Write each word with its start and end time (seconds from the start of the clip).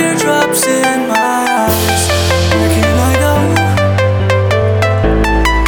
teardrops 0.00 0.66
in 0.66 1.08
my 1.08 1.44
eyes. 1.62 2.02
Where 2.56 2.70
can 2.74 2.96
I 3.08 3.14
go? 3.24 3.34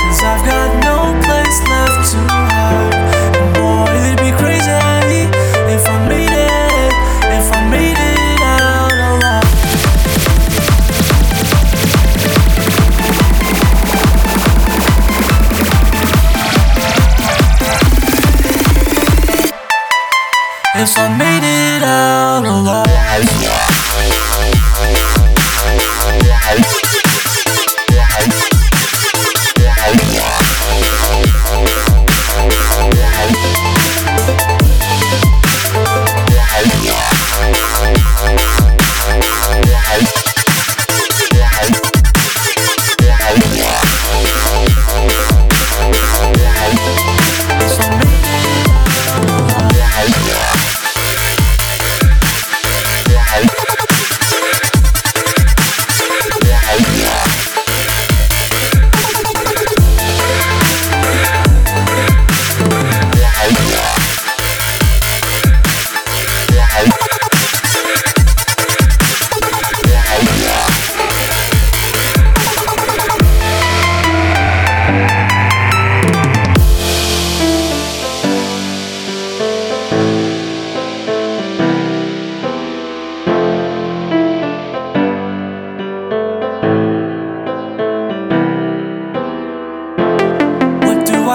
i 0.09 0.29
I've 0.33 0.45
got 0.53 0.69
no 0.89 0.97
place 1.27 1.59
left 1.73 2.01
to 2.13 2.19
hide. 2.33 2.95
And 3.37 3.51
boy, 3.61 3.93
it'd 4.07 4.23
be 4.25 4.33
crazy 4.41 4.73
if 5.77 5.85
I 5.95 5.97
made 6.09 6.33
it, 6.33 6.93
if 7.39 7.47
I 7.53 7.61
made 7.75 8.01
it 8.13 8.41
out 8.57 8.99
alive. 9.11 9.51
If 20.85 20.93
I 20.97 21.07
made 21.23 21.45
it 21.45 21.83
out 21.83 22.45
alive. 22.47 23.82
Thank 26.55 26.83
you. 26.85 26.92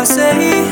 Say? 0.08 0.64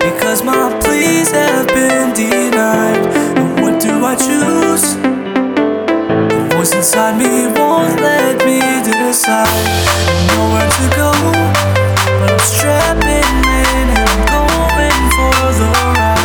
Because 0.00 0.42
my 0.42 0.66
pleas 0.82 1.30
have 1.30 1.68
been 1.68 2.12
denied. 2.12 3.06
And 3.38 3.60
what 3.60 3.80
do 3.80 4.04
I 4.04 4.16
choose? 4.16 4.96
The 6.34 6.56
voice 6.56 6.74
inside 6.74 7.16
me 7.16 7.46
won't 7.56 8.00
let 8.00 8.44
me 8.44 8.58
decide. 8.82 9.66
Nowhere 10.28 10.70
to 10.78 10.86
go, 11.00 11.12
but 12.18 12.30
I'm 12.32 12.38
strapping 12.40 13.36
in 13.62 13.86
and 13.94 14.08
I'm 14.10 14.20
going 14.34 15.02
for 15.16 15.38
the 15.58 15.68
ride. 15.94 16.15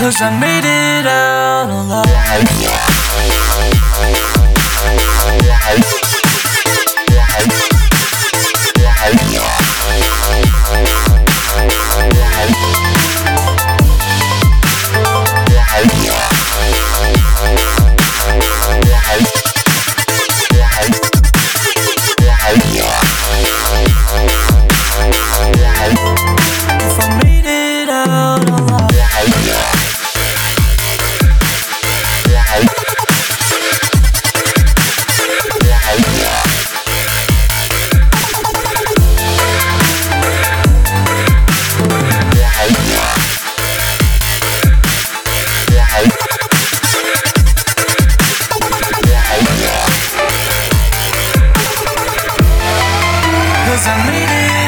Cause 0.00 0.22
I 0.22 0.30
made 0.30 0.64
it 0.64 1.06
out 1.06 1.68
alive. 1.68 2.10
Cause 53.80 53.88
I 53.88 54.10
made 54.10 54.28
it 54.28 54.59